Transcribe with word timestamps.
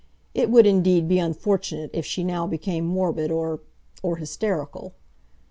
It 0.33 0.49
would, 0.49 0.65
indeed, 0.65 1.07
be 1.07 1.19
unfortunate 1.19 1.91
if 1.93 2.07
she 2.07 2.23
now 2.23 2.47
became 2.47 2.87
morbid 2.87 3.29
or—or 3.29 4.15
hysterical. 4.15 4.95